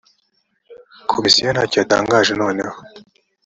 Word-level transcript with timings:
komisiyo 1.11 1.49
ntacyo 1.51 1.77
yatangaje 1.79 2.31
noneho. 2.41 2.77